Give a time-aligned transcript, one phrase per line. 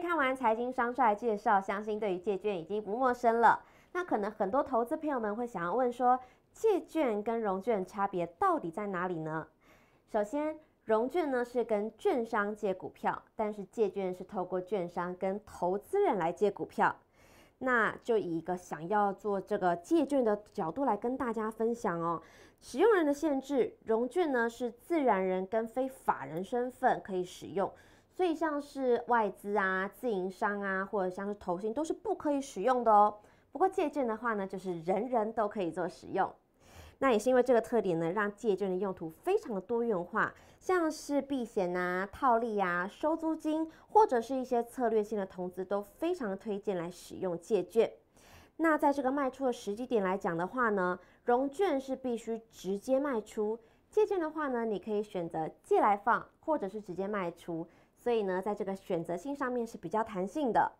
[0.00, 3.62] 看完财经商帅介绍，相信对于借券已经不陌生了。
[3.92, 6.18] 那可能很多投资朋友们会想要问说，
[6.52, 9.46] 借券跟融券差别到底在哪里呢？
[10.10, 16.96] 首先，融券呢是跟券商借股票，但是借券是透过券商跟投资人来借股票。
[17.58, 22.22] 那就以一个想要做这个借券的角度来跟大家分享哦。
[22.60, 27.70] 使用人的限制，融券呢是自然人跟非法人身份可以使用，
[28.12, 33.16] 所以像是外资啊、自营商啊，或者像是投信都是不可以使用的哦。
[33.52, 36.32] 不过借券的话呢，就是人人都可以做使用。
[36.98, 47.90] 那也是因为这个特点呢，让借券的用途非常的多元化，像是避险啊、套利啊、收租金，或者是一些策略性的投资，都非常推荐来使用借券。
[48.58, 53.58] 那在这个卖出的时机点来讲的话呢，融券是必须直接卖出，
[53.90, 57.66] 借券的话呢，你可以选择借来放，或者是直接卖出，
[57.98, 60.70] 所以呢，在这个选择性上面是比较弹性的。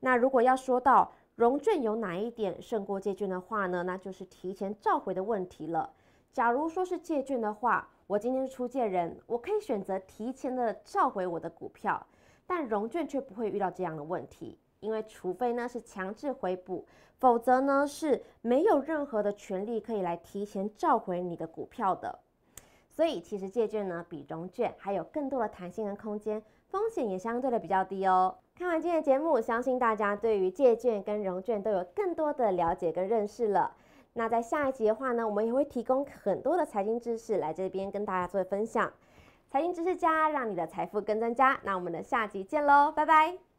[0.00, 5.94] 那如果要说到融券有哪一点胜过借券的话呢，那就是提前召回的问题了。
[6.30, 12.06] 假如说是借券的话，我今天是出借人，我可以选择提前的召回我的股票，
[12.46, 14.58] 但融券却不会遇到这样的问题。
[14.80, 16.84] 因为除非呢是强制回补，
[17.18, 22.18] 否则呢是没有任何的权利可以来提前召回你的股票的。
[22.92, 28.36] 所以其实借券呢比融券还有更多的弹性跟空间，风险也相对的比较低哦。
[28.54, 33.74] 看完今天的节目，相信大家对于借券跟融券都有更多的了解跟认识了。
[34.12, 38.92] 那在下一集的话呢，我们也会提供很多的财经知识来这边跟大家做分享。
[39.50, 41.58] 财经知识家，让你的财富更增加。
[41.62, 43.51] 那我们的下集见喽，拜拜。